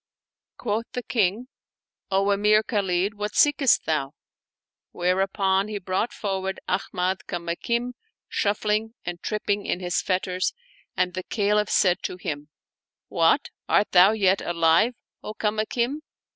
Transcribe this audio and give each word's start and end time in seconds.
Quoth 0.57 0.87
the 0.93 1.03
King," 1.03 1.47
O 2.09 2.31
Emir 2.31 2.63
Khalid, 2.63 3.13
what 3.13 3.35
seekest 3.35 3.85
thou?" 3.85 4.13
whereupon 4.91 5.67
he 5.67 5.77
brought 5.77 6.11
forward 6.11 6.59
Ahmad 6.67 7.19
Kamakim, 7.27 7.93
shuf 8.27 8.57
fling 8.61 8.95
and 9.05 9.21
tripping 9.21 9.67
in 9.67 9.79
his 9.79 10.01
fetters, 10.01 10.55
and 10.97 11.13
the 11.13 11.21
Caliph 11.21 11.69
said 11.69 12.01
to 12.01 12.17
him," 12.17 12.49
What! 13.09 13.49
art 13.69 13.91
thou 13.91 14.11
yet 14.13 14.41
alive, 14.41 14.95
O 15.21 15.35
Kamakim 15.35 16.01